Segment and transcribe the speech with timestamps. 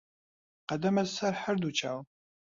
[0.71, 2.05] قەدەمت سەر هەر دوو چاوم